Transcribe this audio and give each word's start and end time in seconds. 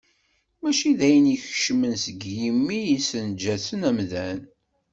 Mačči 0.61 0.89
d 0.99 1.01
ayen 1.07 1.33
ikeččmen 1.35 1.93
seg 2.03 2.21
yimi 2.37 2.77
i 2.81 2.85
yessenǧasen 2.91 3.81
amdan. 3.89 4.39